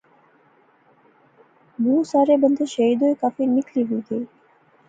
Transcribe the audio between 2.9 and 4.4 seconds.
ہوئے، کافی نکلی وی گئے